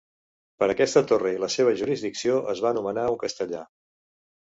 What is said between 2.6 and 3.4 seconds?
va nomenar un